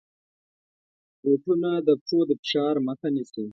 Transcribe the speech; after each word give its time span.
بوټونه 1.21 1.69
د 1.87 1.89
پښو 2.01 2.19
د 2.29 2.31
فشار 2.41 2.75
مخه 2.87 3.07
نیسي. 3.15 3.45